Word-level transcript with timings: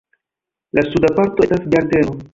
La 0.77 0.81
suda 0.89 1.13
parto 1.19 1.47
estas 1.49 1.71
ĝardeno. 1.75 2.21